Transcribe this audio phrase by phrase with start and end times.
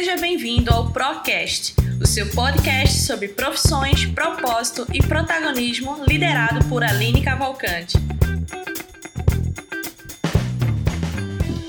[0.00, 7.22] Seja bem-vindo ao Procast, o seu podcast sobre profissões, propósito e protagonismo, liderado por Aline
[7.22, 7.98] Cavalcante.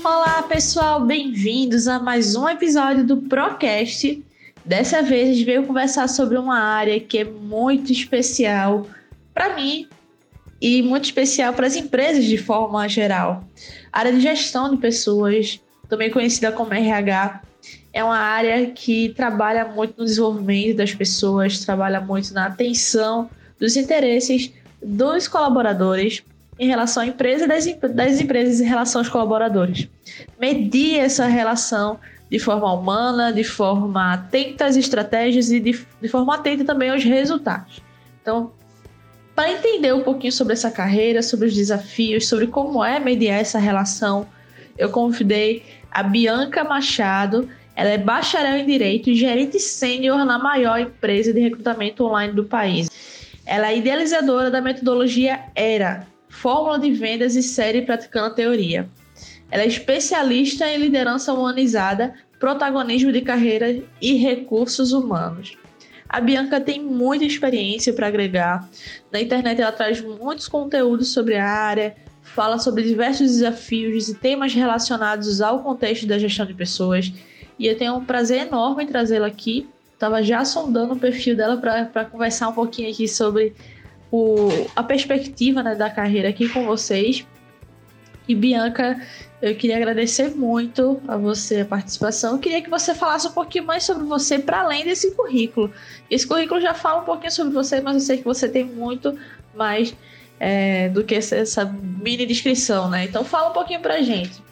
[0.02, 4.24] Olá, pessoal, bem-vindos a mais um episódio do Procast.
[4.64, 8.86] Dessa vez a gente veio conversar sobre uma área que é muito especial
[9.34, 9.86] para mim
[10.58, 13.44] e muito especial para as empresas de forma geral.
[13.92, 17.42] A área de gestão de pessoas, também conhecida como RH,
[17.92, 23.76] é uma área que trabalha muito no desenvolvimento das pessoas, trabalha muito na atenção dos
[23.76, 26.22] interesses dos colaboradores
[26.58, 29.88] em relação à empresa e das, das empresas em relação aos colaboradores.
[30.38, 31.98] Medir essa relação
[32.30, 37.04] de forma humana, de forma atenta às estratégias e de, de forma atenta também aos
[37.04, 37.82] resultados.
[38.20, 38.52] Então,
[39.34, 43.58] para entender um pouquinho sobre essa carreira, sobre os desafios, sobre como é mediar essa
[43.58, 44.26] relação,
[44.78, 47.48] eu convidei a Bianca Machado.
[47.74, 52.44] Ela é bacharel em Direito e gerente sênior na maior empresa de recrutamento online do
[52.44, 52.90] país.
[53.46, 58.88] Ela é idealizadora da metodologia ERA, Fórmula de Vendas e Série Praticando Teoria.
[59.50, 65.56] Ela é especialista em liderança humanizada, protagonismo de carreira e recursos humanos.
[66.08, 68.68] A Bianca tem muita experiência para agregar.
[69.10, 74.52] Na internet ela traz muitos conteúdos sobre a área, fala sobre diversos desafios e temas
[74.52, 77.12] relacionados ao contexto da gestão de pessoas.
[77.58, 79.68] E eu tenho um prazer enorme em trazê-la aqui.
[79.94, 83.54] Estava já sondando o perfil dela para conversar um pouquinho aqui sobre
[84.10, 87.26] o, a perspectiva né, da carreira aqui com vocês.
[88.28, 89.00] E Bianca,
[89.40, 92.34] eu queria agradecer muito a você a participação.
[92.34, 95.72] Eu queria que você falasse um pouquinho mais sobre você para além desse currículo.
[96.08, 99.18] Esse currículo já fala um pouquinho sobre você, mas eu sei que você tem muito
[99.54, 99.94] mais
[100.38, 103.04] é, do que essa, essa, mini descrição, né?
[103.04, 104.42] Então fala um pouquinho pra gente.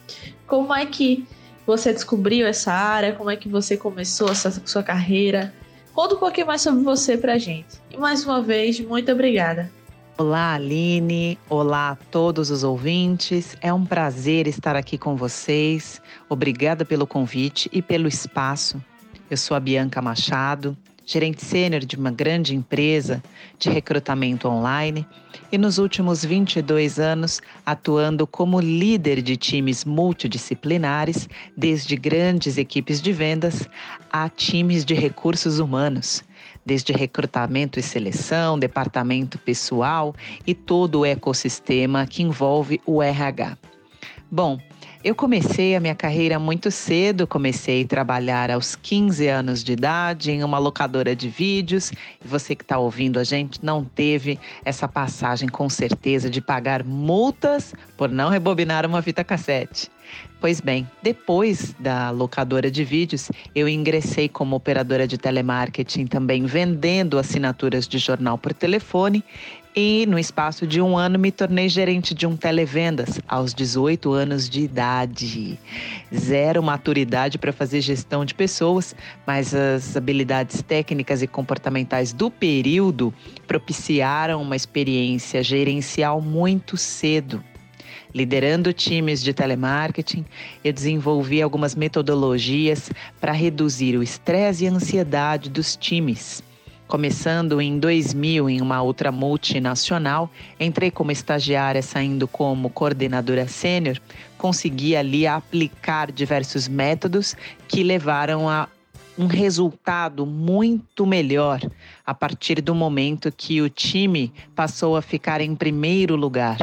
[0.45, 1.25] Como é que
[1.71, 3.13] você descobriu essa área?
[3.13, 5.53] Como é que você começou essa sua carreira?
[5.93, 7.81] Conta um pouquinho mais sobre você pra gente.
[7.89, 9.71] E mais uma vez, muito obrigada.
[10.17, 11.39] Olá, Aline.
[11.49, 13.55] Olá a todos os ouvintes.
[13.61, 16.01] É um prazer estar aqui com vocês.
[16.27, 18.83] Obrigada pelo convite e pelo espaço.
[19.29, 23.21] Eu sou a Bianca Machado, gerente sênior de uma grande empresa
[23.57, 25.05] de recrutamento online
[25.51, 33.11] e nos últimos 22 anos atuando como líder de times multidisciplinares, desde grandes equipes de
[33.11, 33.67] vendas
[34.11, 36.23] a times de recursos humanos
[36.65, 43.57] desde recrutamento e seleção, departamento pessoal e todo o ecossistema que envolve o RH.
[44.29, 44.59] Bom,
[45.03, 50.31] eu comecei a minha carreira muito cedo, comecei a trabalhar aos 15 anos de idade
[50.31, 51.91] em uma locadora de vídeos.
[52.23, 57.73] Você que está ouvindo a gente não teve essa passagem com certeza de pagar multas
[57.97, 59.89] por não rebobinar uma fita cassete.
[60.39, 67.19] Pois bem, depois da locadora de vídeos, eu ingressei como operadora de telemarketing, também vendendo
[67.19, 69.23] assinaturas de jornal por telefone
[69.75, 74.49] e, no espaço de um ano, me tornei gerente de um televendas aos 18 anos
[74.49, 75.57] de idade.
[76.13, 78.95] Zero maturidade para fazer gestão de pessoas,
[79.25, 83.13] mas as habilidades técnicas e comportamentais do período
[83.47, 87.43] propiciaram uma experiência gerencial muito cedo.
[88.13, 90.25] Liderando times de telemarketing,
[90.65, 96.43] eu desenvolvi algumas metodologias para reduzir o estresse e a ansiedade dos times
[96.91, 100.29] Começando em 2000 em uma outra multinacional,
[100.59, 103.97] entrei como estagiária, saindo como coordenadora sênior,
[104.37, 107.33] consegui ali aplicar diversos métodos
[107.65, 108.67] que levaram a
[109.17, 111.61] um resultado muito melhor
[112.05, 116.57] a partir do momento que o time passou a ficar em primeiro lugar.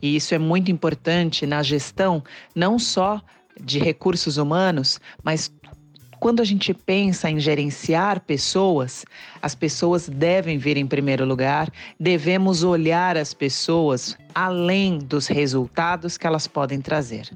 [0.00, 2.24] E isso é muito importante na gestão,
[2.54, 3.20] não só
[3.60, 5.52] de recursos humanos, mas
[6.20, 9.04] quando a gente pensa em gerenciar pessoas,
[9.40, 16.26] as pessoas devem vir em primeiro lugar, devemos olhar as pessoas além dos resultados que
[16.26, 17.30] elas podem trazer.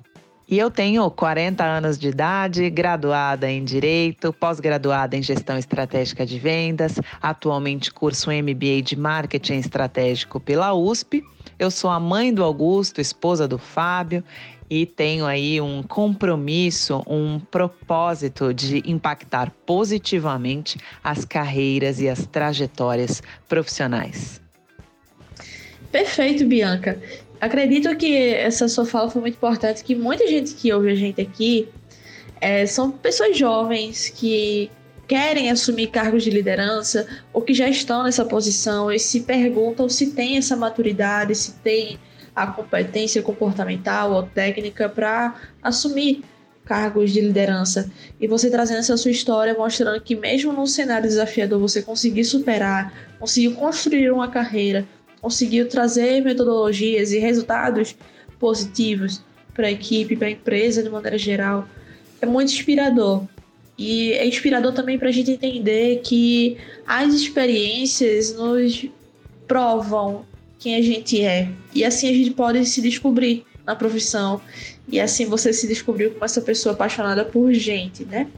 [0.49, 6.39] E eu tenho 40 anos de idade, graduada em Direito, pós-graduada em Gestão Estratégica de
[6.39, 11.25] Vendas, atualmente curso MBA de Marketing Estratégico pela USP.
[11.59, 14.23] Eu sou a mãe do Augusto, esposa do Fábio,
[14.75, 23.23] e tenho aí um compromisso, um propósito de impactar positivamente as carreiras e as trajetórias
[23.47, 24.41] profissionais.
[25.91, 26.99] Perfeito, Bianca.
[27.39, 31.21] Acredito que essa sua fala foi muito importante, que muita gente que ouve a gente
[31.21, 31.69] aqui
[32.41, 34.71] é, são pessoas jovens que
[35.07, 40.13] querem assumir cargos de liderança ou que já estão nessa posição e se perguntam se
[40.13, 41.99] tem essa maturidade, se tem
[42.35, 46.23] a competência comportamental ou técnica para assumir
[46.65, 47.91] cargos de liderança
[48.21, 53.11] e você trazendo essa sua história, mostrando que mesmo num cenário desafiador você conseguiu superar,
[53.19, 54.87] conseguiu construir uma carreira,
[55.21, 57.97] conseguiu trazer metodologias e resultados
[58.39, 59.23] positivos
[59.55, 61.69] para a equipe, para a empresa de maneira geral,
[62.21, 63.25] é muito inspirador.
[63.77, 66.57] E é inspirador também para a gente entender que
[66.87, 68.87] as experiências nos
[69.47, 70.25] provam
[70.63, 71.49] quem a gente é.
[71.75, 74.41] E assim a gente pode se descobrir na profissão.
[74.89, 78.29] E assim você se descobriu como essa pessoa apaixonada por gente, né?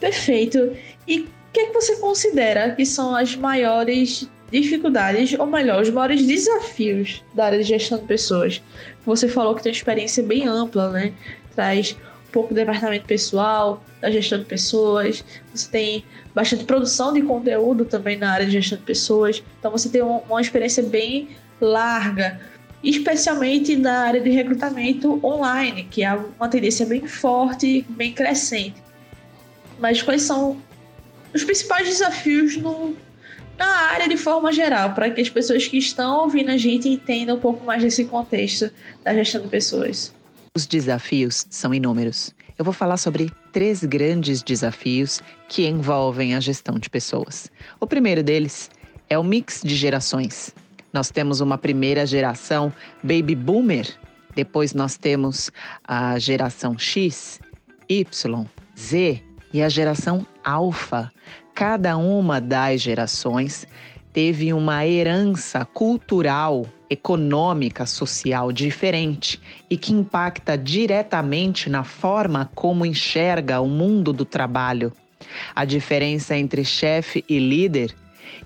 [0.00, 0.76] Perfeito.
[1.06, 5.90] E o que, é que você considera que são as maiores dificuldades, ou melhor, os
[5.90, 8.60] maiores desafios da área de gestão de pessoas?
[9.06, 11.12] Você falou que tem uma experiência bem ampla, né?
[11.54, 11.96] Traz
[12.32, 16.04] pouco do departamento pessoal, da gestão de pessoas, você tem
[16.34, 20.40] bastante produção de conteúdo também na área de gestão de pessoas, então você tem uma
[20.40, 21.30] experiência bem
[21.60, 22.40] larga
[22.82, 28.82] especialmente na área de recrutamento online, que é uma tendência bem forte, bem crescente.
[29.78, 30.60] Mas quais são
[31.34, 32.96] os principais desafios no,
[33.56, 37.36] na área de forma geral, para que as pessoas que estão ouvindo a gente entendam
[37.36, 38.70] um pouco mais desse contexto
[39.02, 40.14] da gestão de pessoas?
[40.58, 42.34] Os desafios são inúmeros.
[42.58, 47.48] Eu vou falar sobre três grandes desafios que envolvem a gestão de pessoas.
[47.78, 48.68] O primeiro deles
[49.08, 50.52] é o mix de gerações.
[50.92, 52.72] Nós temos uma primeira geração
[53.04, 53.86] baby boomer,
[54.34, 55.48] depois nós temos
[55.84, 57.38] a geração X,
[57.88, 58.44] Y,
[58.76, 59.22] Z
[59.52, 61.08] e a geração alfa.
[61.54, 63.64] Cada uma das gerações
[64.12, 73.60] teve uma herança cultural, econômica, social diferente e que impacta diretamente na forma como enxerga
[73.60, 74.92] o mundo do trabalho.
[75.54, 77.94] A diferença entre chefe e líder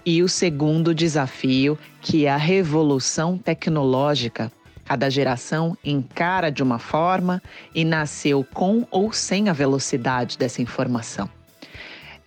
[0.04, 4.50] e o segundo desafio, que é a revolução tecnológica.
[4.84, 7.40] Cada geração encara de uma forma
[7.74, 11.28] e nasceu com ou sem a velocidade dessa informação.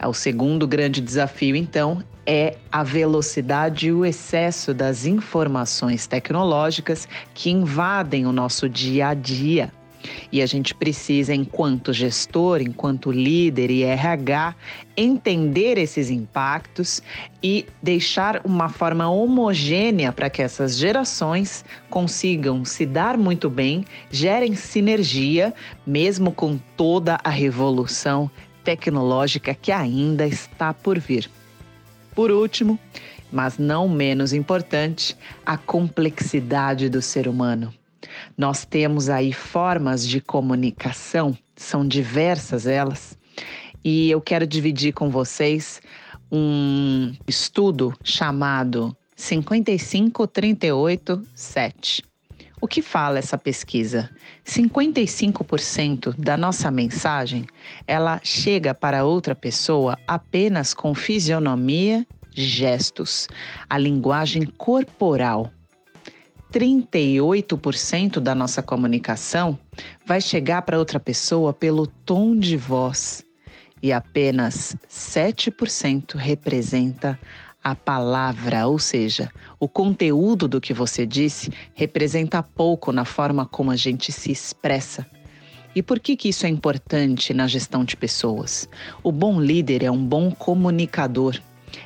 [0.08, 7.52] O segundo grande desafio, então, é a velocidade e o excesso das informações tecnológicas que
[7.52, 9.72] invadem o nosso dia a dia.
[10.32, 14.56] E a gente precisa, enquanto gestor, enquanto líder e RH,
[14.96, 17.02] entender esses impactos
[17.42, 24.56] e deixar uma forma homogênea para que essas gerações consigam se dar muito bem, gerem
[24.56, 25.54] sinergia,
[25.86, 28.30] mesmo com toda a revolução
[28.64, 31.30] tecnológica que ainda está por vir.
[32.16, 32.80] Por último,
[33.32, 37.74] mas não menos importante, a complexidade do ser humano.
[38.38, 43.18] Nós temos aí formas de comunicação, são diversas elas,
[43.84, 45.82] e eu quero dividir com vocês
[46.32, 52.02] um estudo chamado 55387.
[52.66, 54.10] O que fala essa pesquisa?
[54.44, 57.46] 55% da nossa mensagem,
[57.86, 62.04] ela chega para outra pessoa apenas com fisionomia,
[62.34, 63.28] gestos,
[63.70, 65.52] a linguagem corporal.
[66.52, 69.60] 38% da nossa comunicação
[70.04, 73.24] vai chegar para outra pessoa pelo tom de voz
[73.80, 77.20] e apenas 7% representa
[77.66, 83.72] a palavra, ou seja, o conteúdo do que você disse representa pouco na forma como
[83.72, 85.04] a gente se expressa.
[85.76, 88.70] E por que, que isso é importante na gestão de pessoas?
[89.02, 91.42] O bom líder é um bom comunicador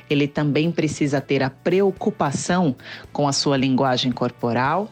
[0.08, 2.76] ele também precisa ter a preocupação
[3.12, 4.88] com a sua linguagem corporal,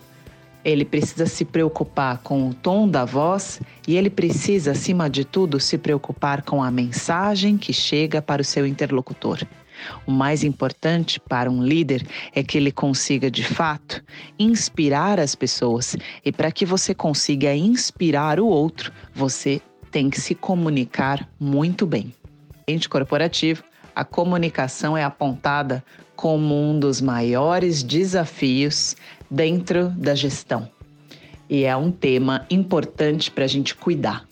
[0.64, 5.60] ele precisa se preocupar com o tom da voz e ele precisa, acima de tudo,
[5.60, 9.46] se preocupar com a mensagem que chega para o seu interlocutor.
[10.06, 14.02] O mais importante para um líder é que ele consiga, de fato,
[14.38, 15.97] inspirar as pessoas.
[16.25, 22.12] E para que você consiga inspirar o outro, você tem que se comunicar muito bem.
[22.66, 23.62] Ente corporativo
[23.99, 28.94] a comunicação é apontada como um dos maiores desafios
[29.28, 30.68] dentro da gestão.
[31.50, 34.25] E é um tema importante para a gente cuidar.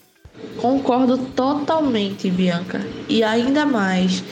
[0.58, 2.80] Concordo totalmente, Bianca.
[3.08, 4.22] E ainda mais,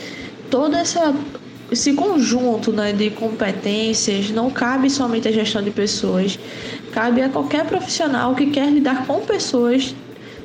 [0.55, 1.13] todo essa,
[1.69, 6.39] esse conjunto né, de competências não cabe somente à gestão de pessoas,
[6.93, 9.93] cabe a qualquer profissional que quer lidar com pessoas,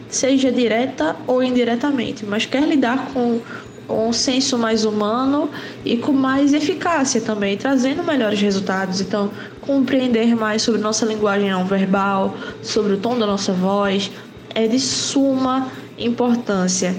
[0.09, 3.39] seja direta ou indiretamente, mas quer lidar com
[3.87, 5.47] um senso mais humano
[5.85, 9.01] e com mais eficácia também, trazendo melhores resultados.
[9.01, 9.29] Então,
[9.61, 14.09] compreender mais sobre nossa linguagem não verbal, sobre o tom da nossa voz,
[14.55, 16.95] é de suma importância.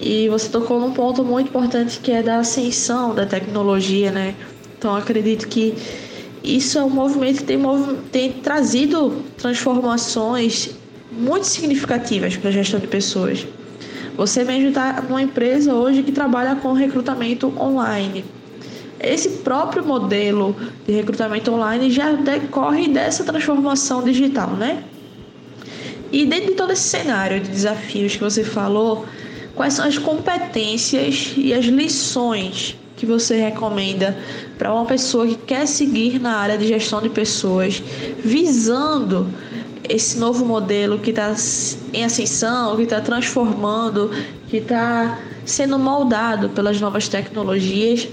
[0.00, 4.34] E você tocou num ponto muito importante que é da ascensão da tecnologia, né?
[4.78, 5.74] Então, acredito que
[6.42, 7.60] isso é um movimento que tem,
[8.10, 10.70] tem trazido transformações
[11.12, 13.46] muito significativas para a gestão de pessoas.
[14.16, 18.24] Você mesmo está numa empresa hoje que trabalha com recrutamento online.
[18.98, 24.82] Esse próprio modelo de recrutamento online já decorre dessa transformação digital, né?
[26.12, 29.06] E dentro de todo esse cenário de desafios que você falou,
[29.60, 34.16] quais são as competências e as lições que você recomenda
[34.56, 37.82] para uma pessoa que quer seguir na área de gestão de pessoas,
[38.24, 39.28] visando
[39.86, 41.34] esse novo modelo que está
[41.92, 44.10] em ascensão, que está transformando,
[44.48, 48.08] que está sendo moldado pelas novas tecnologias.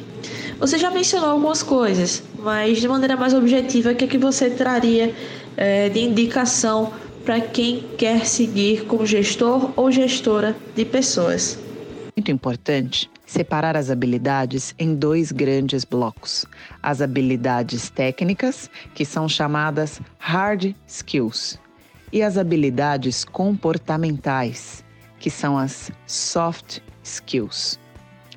[0.60, 4.50] Você já mencionou algumas coisas, mas de maneira mais objetiva, o que é que você
[4.50, 5.16] traria
[5.56, 6.92] é, de indicação
[7.28, 11.60] para quem quer seguir como gestor ou gestora de pessoas?
[12.16, 16.46] Muito importante separar as habilidades em dois grandes blocos:
[16.82, 21.60] as habilidades técnicas, que são chamadas hard skills,
[22.14, 24.82] e as habilidades comportamentais,
[25.20, 27.78] que são as soft skills.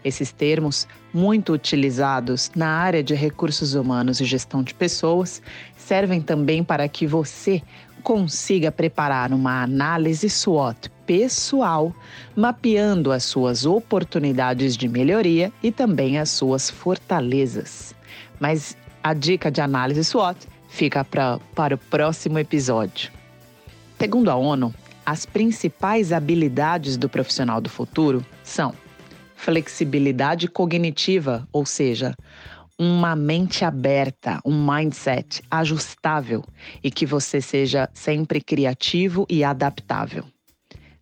[0.02, 5.42] Esses termos, muito utilizados na área de recursos humanos e gestão de pessoas,
[5.76, 7.62] servem também para que você
[8.02, 11.94] consiga preparar uma análise SWOT pessoal,
[12.36, 17.94] mapeando as suas oportunidades de melhoria e também as suas fortalezas.
[18.38, 23.10] Mas a dica de análise SWOT fica pra, para o próximo episódio.
[23.98, 24.72] Segundo a ONU,
[25.04, 28.72] as principais habilidades do profissional do futuro são
[29.40, 32.14] flexibilidade cognitiva, ou seja,
[32.78, 36.44] uma mente aberta, um mindset ajustável
[36.84, 40.24] e que você seja sempre criativo e adaptável.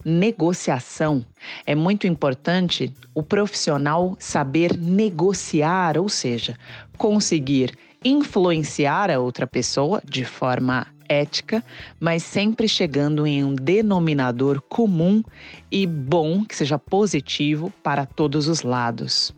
[0.05, 1.27] Negociação
[1.67, 6.57] é muito importante o profissional saber negociar, ou seja,
[6.97, 11.65] conseguir influenciar a outra pessoa de forma ética,
[11.99, 15.23] mas sempre chegando em um denominador comum
[15.71, 19.35] e bom, que seja positivo para todos os lados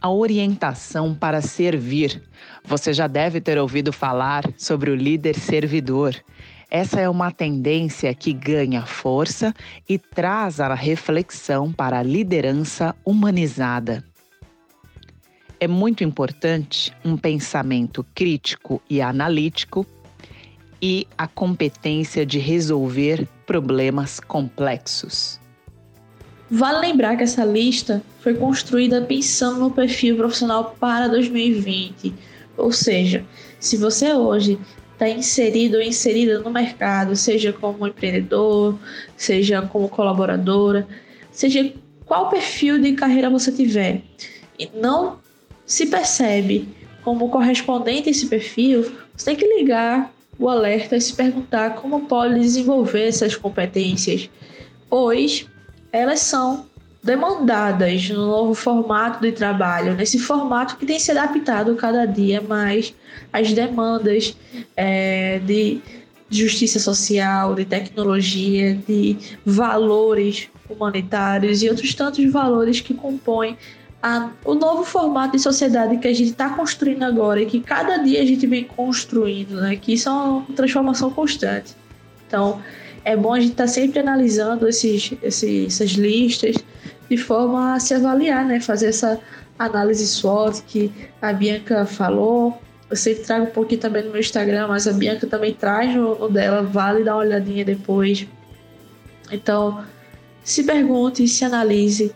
[0.00, 2.22] a orientação para servir.
[2.64, 6.14] Você já deve ter ouvido falar sobre o líder servidor.
[6.70, 9.54] Essa é uma tendência que ganha força
[9.88, 14.04] e traz a reflexão para a liderança humanizada.
[15.60, 19.84] É muito importante um pensamento crítico e analítico
[20.80, 25.40] e a competência de resolver problemas complexos.
[26.50, 32.14] Vale lembrar que essa lista foi construída pensando no perfil profissional para 2020.
[32.56, 33.24] Ou seja,
[33.60, 34.58] se você hoje
[34.92, 38.78] está inserido ou inserida no mercado, seja como empreendedor,
[39.16, 40.88] seja como colaboradora,
[41.30, 41.72] seja
[42.04, 44.02] qual perfil de carreira você tiver,
[44.58, 45.18] e não
[45.66, 46.68] se percebe
[47.04, 52.06] como correspondente a esse perfil, você tem que ligar o alerta e se perguntar como
[52.06, 54.30] pode desenvolver essas competências,
[54.88, 55.46] pois
[55.92, 56.66] elas são
[57.02, 62.94] demandadas no novo formato de trabalho, nesse formato que tem se adaptado cada dia mais
[63.32, 64.36] às demandas
[64.76, 65.80] é, de
[66.30, 73.56] justiça social, de tecnologia, de valores humanitários e outros tantos valores que compõem
[74.02, 77.96] a, o novo formato de sociedade que a gente está construindo agora e que cada
[77.98, 79.76] dia a gente vem construindo, né?
[79.76, 81.74] Que isso é uma transformação constante.
[82.26, 82.62] Então,
[83.04, 86.56] é bom a gente estar tá sempre analisando esses, esses, essas listas
[87.10, 88.60] de forma a se avaliar, né?
[88.60, 89.20] Fazer essa
[89.58, 92.60] análise SWOT que a Bianca falou.
[92.88, 96.28] Eu sempre trago um pouquinho também no meu Instagram, mas a Bianca também traz no
[96.28, 98.26] dela, vale dar uma olhadinha depois.
[99.30, 99.84] Então,
[100.42, 102.14] se pergunte, se analise.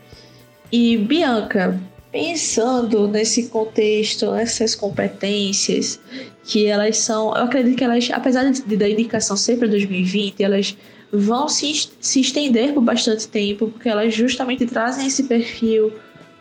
[0.73, 1.79] E Bianca,
[2.11, 6.01] pensando nesse contexto, nessas competências,
[6.45, 10.75] que elas são, eu acredito que elas, apesar de, da indicação sempre 2020, elas
[11.13, 15.93] vão se, se estender por bastante tempo, porque elas justamente trazem esse perfil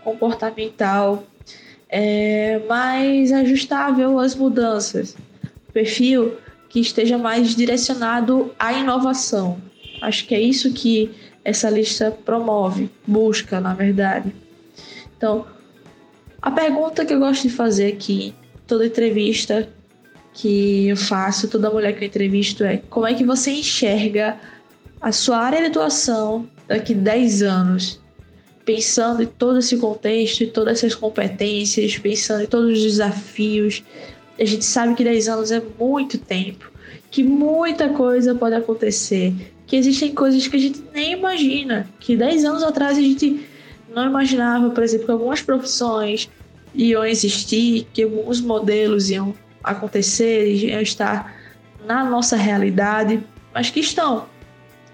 [0.02, 1.26] comportamental
[1.90, 5.16] é, mais ajustável às mudanças,
[5.74, 6.38] perfil
[6.70, 9.62] que esteja mais direcionado à inovação.
[10.02, 11.12] Acho que é isso que
[11.44, 14.34] essa lista promove, busca, na verdade.
[15.18, 15.46] Então,
[16.42, 18.34] a pergunta que eu gosto de fazer aqui,
[18.66, 19.68] toda entrevista
[20.34, 24.40] que eu faço, toda mulher que eu entrevisto é: como é que você enxerga
[25.00, 28.00] a sua área de atuação daqui 10 anos?
[28.64, 33.84] Pensando em todo esse contexto, em todas essas competências, pensando em todos os desafios.
[34.40, 36.71] A gente sabe que 10 anos é muito tempo,
[37.12, 39.34] que muita coisa pode acontecer,
[39.68, 43.46] que existem coisas que a gente nem imagina, que 10 anos atrás a gente
[43.94, 46.30] não imaginava, por exemplo, que algumas profissões
[46.74, 51.36] iam existir, que alguns modelos iam acontecer, iam estar
[51.86, 53.22] na nossa realidade,
[53.54, 54.26] mas que estão.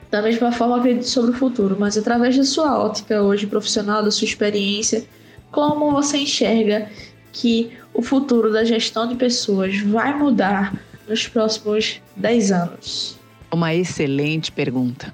[0.10, 4.10] Da mesma forma, acredito sobre o futuro, mas através da sua ótica hoje profissional, da
[4.10, 5.06] sua experiência,
[5.52, 6.90] como você enxerga
[7.32, 10.74] que o futuro da gestão de pessoas vai mudar
[11.08, 13.18] nos próximos 10 anos?
[13.52, 15.14] Uma excelente pergunta.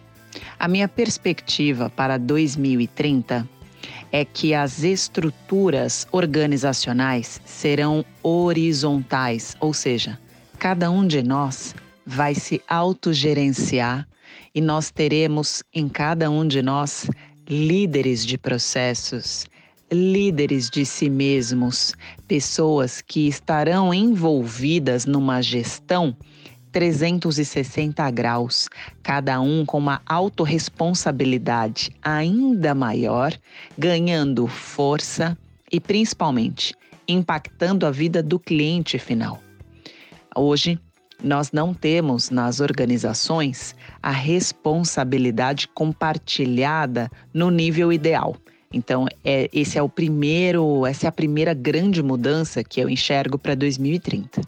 [0.57, 3.47] A minha perspectiva para 2030
[4.11, 10.19] é que as estruturas organizacionais serão horizontais, ou seja,
[10.59, 14.07] cada um de nós vai se autogerenciar
[14.53, 17.09] e nós teremos em cada um de nós
[17.47, 19.45] líderes de processos,
[19.93, 21.93] líderes de si mesmos,
[22.27, 26.15] pessoas que estarão envolvidas numa gestão
[26.71, 28.67] 360 graus,
[29.03, 33.31] cada um com uma autorresponsabilidade ainda maior,
[33.77, 35.37] ganhando força
[35.71, 36.73] e principalmente
[37.07, 39.39] impactando a vida do cliente final.
[40.35, 40.79] Hoje,
[41.23, 48.35] nós não temos nas organizações a responsabilidade compartilhada no nível ideal.
[48.73, 53.37] Então, é, esse é o primeiro, essa é a primeira grande mudança que eu enxergo
[53.37, 54.41] para 2030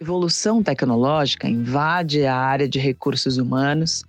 [0.00, 4.04] evolução tecnológica invade a área de recursos humanos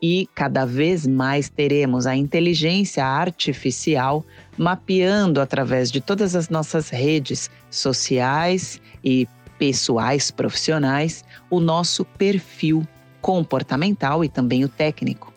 [0.00, 4.24] e cada vez mais teremos a inteligência artificial
[4.56, 9.26] mapeando através de todas as nossas redes sociais e
[9.58, 12.86] pessoais profissionais o nosso perfil
[13.20, 15.32] comportamental e também o técnico.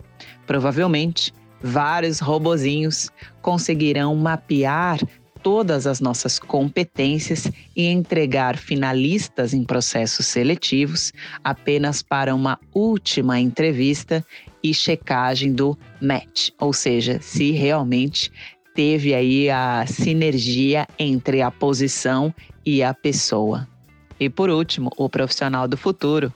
[0.46, 3.10] Provavelmente, vários robozinhos
[3.42, 5.00] conseguirão mapear
[5.42, 14.26] todas as nossas competências e entregar finalistas em processos seletivos apenas para uma última entrevista
[14.62, 18.32] e checagem do match, ou seja, se realmente
[18.76, 22.34] teve aí a sinergia entre a posição
[22.66, 23.68] e a pessoa.
[24.20, 26.34] E por último, o profissional do futuro,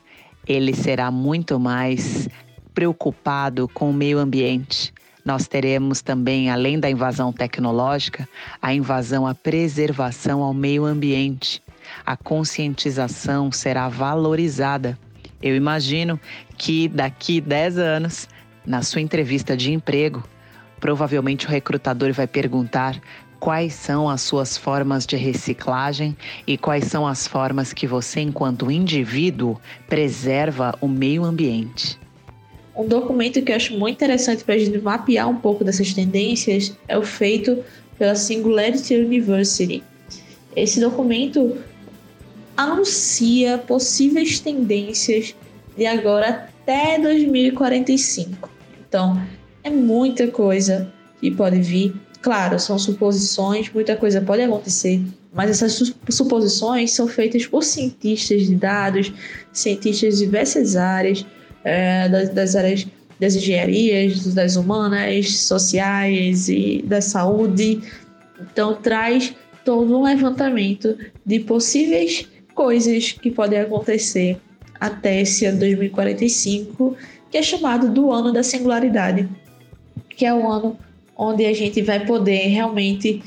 [0.48, 2.30] ele será muito mais
[2.74, 8.28] preocupado com o meio ambiente, nós teremos também, além da invasão tecnológica,
[8.62, 11.62] a invasão à preservação ao meio ambiente.
[12.06, 14.98] A conscientização será valorizada.
[15.42, 16.20] Eu imagino
[16.58, 18.28] que daqui 10 anos,
[18.66, 20.24] na sua entrevista de emprego,
[20.80, 23.00] provavelmente o recrutador vai perguntar
[23.40, 28.72] quais são as suas formas de reciclagem e quais são as formas que você, enquanto
[28.72, 32.01] indivíduo, preserva o meio ambiente.
[32.76, 36.76] Um documento que eu acho muito interessante para a gente mapear um pouco dessas tendências
[36.88, 37.64] é o feito
[37.98, 39.84] pela Singularity University.
[40.56, 41.58] Esse documento
[42.56, 45.36] anuncia possíveis tendências
[45.76, 48.50] de agora até 2045.
[48.88, 49.22] Então,
[49.64, 51.94] é muita coisa que pode vir.
[52.22, 55.02] Claro, são suposições, muita coisa pode acontecer,
[55.34, 59.12] mas essas suposições são feitas por cientistas de dados,
[59.52, 61.26] cientistas de diversas áreas
[61.64, 62.88] é, das, das, áreas
[63.20, 67.82] das engenharias, das humanas, sociais e da saúde.
[68.40, 74.38] Então, traz todo um levantamento de possíveis coisas que podem acontecer
[74.80, 76.98] até esse ano 2045,
[77.30, 79.30] que é chamado do ano da singularidade,
[80.10, 80.78] que é o ano
[81.16, 83.22] onde a gente vai poder realmente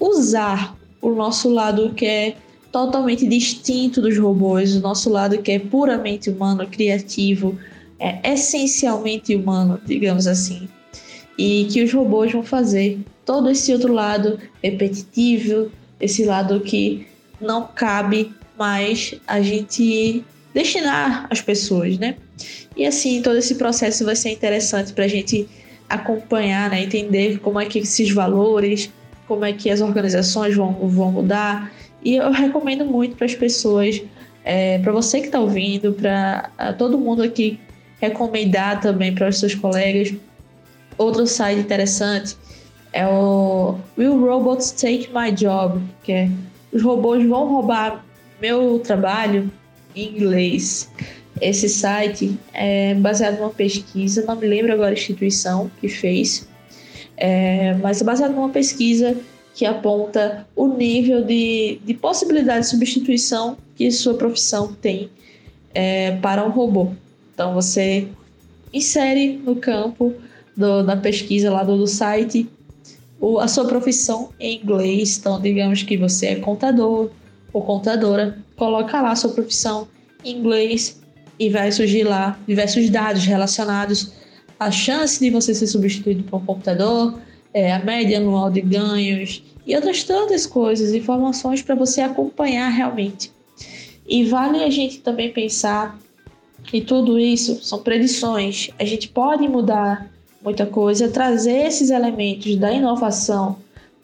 [0.00, 2.36] usar o nosso lado que é
[2.70, 7.58] totalmente distinto dos robôs, o nosso lado que é puramente humano, criativo,
[7.98, 10.68] é essencialmente humano, digamos assim.
[11.36, 17.06] E que os robôs vão fazer todo esse outro lado repetitivo, esse lado que
[17.40, 22.16] não cabe mais a gente destinar às pessoas, né?
[22.76, 25.48] E assim, todo esse processo vai ser interessante para a gente
[25.88, 26.82] acompanhar, né?
[26.82, 28.90] entender como é que esses valores,
[29.26, 34.02] como é que as organizações vão, vão mudar e eu recomendo muito para as pessoas,
[34.44, 37.58] é, para você que está ouvindo, para todo mundo aqui
[38.00, 40.14] recomendar também para os seus colegas.
[40.96, 42.36] Outro site interessante
[42.92, 46.30] é o Will Robots Take My Job, que é
[46.72, 48.04] os robôs vão roubar
[48.40, 49.50] meu trabalho
[49.94, 50.90] em inglês.
[51.40, 56.48] Esse site é baseado numa pesquisa, não me lembro agora a instituição que fez,
[57.16, 59.16] é, mas é baseado numa pesquisa
[59.58, 65.10] que aponta o nível de, de possibilidade de substituição que sua profissão tem
[65.74, 66.92] é, para um robô.
[67.34, 68.06] Então você
[68.72, 70.14] insere no campo
[70.56, 72.48] do, da pesquisa lá do, do site
[73.20, 75.18] o, a sua profissão em inglês.
[75.18, 77.10] Então, digamos que você é contador
[77.52, 79.88] ou contadora, coloca lá a sua profissão
[80.24, 81.00] em inglês
[81.36, 84.12] e vai surgir lá diversos dados relacionados
[84.60, 87.18] à chance de você ser substituído por um computador,
[87.52, 93.32] é, a média anual de ganhos e outras tantas coisas, informações para você acompanhar realmente.
[94.08, 95.98] E vale a gente também pensar
[96.72, 98.70] E tudo isso são predições.
[98.78, 100.10] A gente pode mudar
[100.42, 103.56] muita coisa, trazer esses elementos da inovação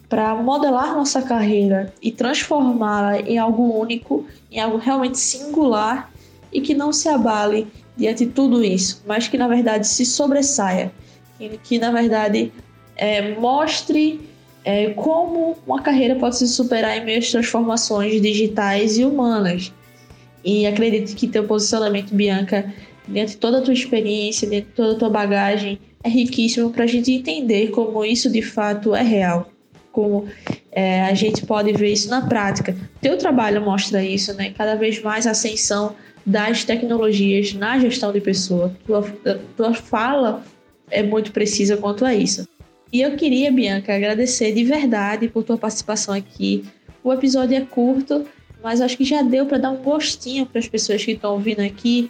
[0.09, 6.11] para modelar nossa carreira e transformá-la em algo único, em algo realmente singular
[6.51, 10.91] e que não se abale diante de tudo isso, mas que na verdade se sobressaia,
[11.37, 12.51] que, que na verdade
[12.95, 14.21] é, mostre
[14.63, 19.71] é, como uma carreira pode se superar em meio às transformações digitais e humanas.
[20.43, 22.73] E acredito que teu posicionamento, Bianca,
[23.07, 26.83] dentro de toda a tua experiência, dentro de toda a tua bagagem, é riquíssimo para
[26.83, 29.49] a gente entender como isso de fato é real,
[29.91, 30.27] como
[30.71, 32.75] é, a gente pode ver isso na prática.
[33.01, 34.53] Teu trabalho mostra isso, né?
[34.55, 38.75] Cada vez mais a ascensão das tecnologias na gestão de pessoa.
[38.85, 39.03] Tua,
[39.55, 40.43] tua fala
[40.89, 42.47] é muito precisa quanto a isso.
[42.95, 46.63] E eu queria, Bianca, agradecer de verdade por tua participação aqui.
[47.03, 48.25] O episódio é curto,
[48.63, 51.59] mas acho que já deu para dar um gostinho para as pessoas que estão ouvindo
[51.59, 52.09] aqui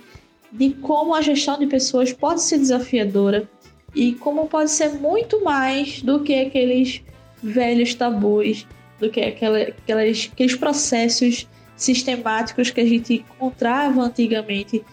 [0.51, 3.49] de como a gestão de pessoas pode ser desafiadora
[3.95, 7.01] e como pode ser muito mais do que aqueles
[7.41, 8.67] velhos tabus,
[8.99, 14.83] do que aquela, aquelas, aqueles processos sistemáticos que a gente encontrava antigamente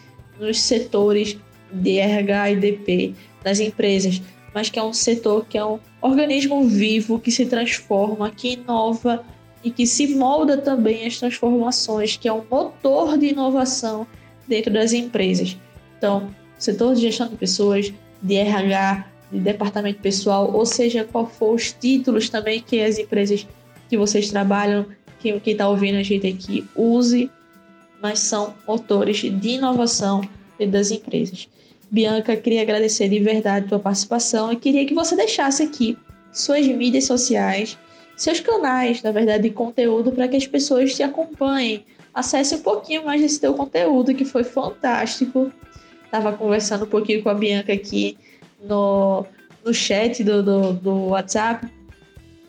[0.40, 1.36] nos setores
[1.70, 4.22] de RH e DP das empresas,
[4.54, 9.24] mas que é um setor que é um organismo vivo que se transforma, que inova
[9.64, 14.06] e que se molda também às transformações, que é um motor de inovação
[14.46, 15.56] dentro das empresas.
[15.96, 21.54] Então, setor de gestão de pessoas, de RH, de departamento pessoal, ou seja, qual for
[21.54, 23.46] os títulos também que as empresas
[23.88, 24.86] que vocês trabalham,
[25.20, 27.30] que quem está ouvindo a gente aqui use,
[28.02, 30.22] mas são motores de inovação
[30.68, 31.48] das empresas.
[31.92, 35.98] Bianca, queria agradecer de verdade a tua participação e queria que você deixasse aqui
[36.32, 37.76] suas mídias sociais,
[38.16, 43.04] seus canais, na verdade, de conteúdo para que as pessoas te acompanhem, acesse um pouquinho
[43.04, 45.52] mais desse teu conteúdo que foi fantástico.
[46.10, 48.16] Tava conversando um pouquinho com a Bianca aqui
[48.62, 49.26] no,
[49.62, 51.66] no chat do, do, do WhatsApp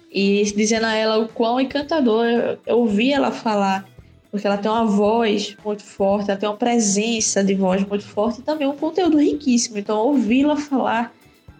[0.10, 3.86] e dizendo a ela o quão encantador eu, eu ouvi ela falar,
[4.33, 8.39] porque ela tem uma voz muito forte, ela tem uma presença de voz muito forte
[8.39, 9.77] e também um conteúdo riquíssimo.
[9.77, 11.13] Então, ouvi-la falar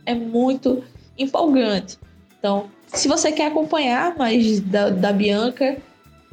[0.07, 0.83] é muito
[1.15, 1.99] empolgante.
[2.39, 5.77] Então, se você quer acompanhar mais da, da Bianca,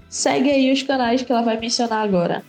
[0.09, 2.43] segue aí os canais que ela vai mencionar agora.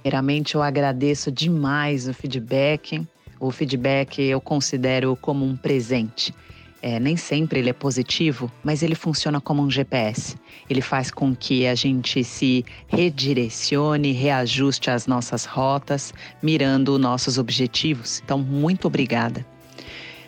[0.00, 3.06] Primeiramente, eu agradeço demais o feedback.
[3.38, 6.34] O feedback eu considero como um presente.
[6.80, 10.36] É, nem sempre ele é positivo, mas ele funciona como um GPS.
[10.70, 18.22] Ele faz com que a gente se redirecione, reajuste as nossas rotas, mirando nossos objetivos.
[18.24, 19.44] Então, muito obrigada.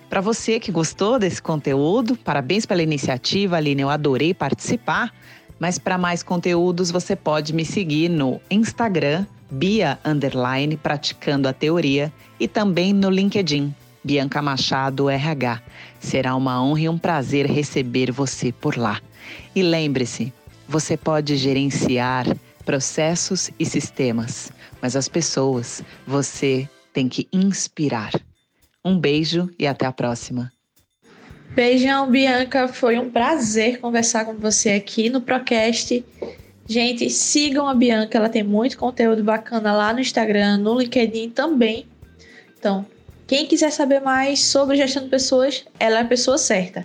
[0.09, 3.83] Para você que gostou desse conteúdo, parabéns pela iniciativa, Aline.
[3.83, 5.13] Eu adorei participar.
[5.61, 12.11] Mas para mais conteúdos, você pode me seguir no Instagram, Bia Underline Praticando a Teoria
[12.41, 15.61] e também no LinkedIn, Bianca Machado RH.
[16.01, 19.01] Será uma honra e um prazer receber você por lá.
[19.55, 20.33] E lembre-se,
[20.67, 22.27] você pode gerenciar
[22.65, 28.13] processos e sistemas, mas as pessoas você tem que inspirar.
[28.85, 30.51] Um beijo e até a próxima.
[31.55, 32.69] Beijão, Bianca.
[32.69, 36.05] Foi um prazer conversar com você aqui no Procast.
[36.67, 41.87] Gente, sigam a Bianca, ela tem muito conteúdo bacana lá no Instagram, no LinkedIn também.
[42.57, 42.87] Então,
[43.31, 46.85] quem quiser saber mais sobre gestão de pessoas, ela é a pessoa certa.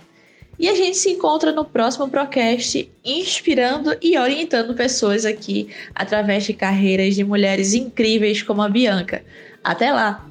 [0.56, 6.52] E a gente se encontra no próximo Procast, inspirando e orientando pessoas aqui através de
[6.52, 9.24] carreiras de mulheres incríveis como a Bianca.
[9.64, 10.24] Até lá!